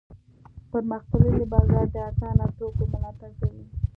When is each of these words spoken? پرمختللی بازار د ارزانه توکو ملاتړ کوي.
پرمختللی 0.71 1.45
بازار 1.53 1.85
د 1.91 1.95
ارزانه 2.07 2.45
توکو 2.57 2.83
ملاتړ 2.91 3.31
کوي. 3.39 3.63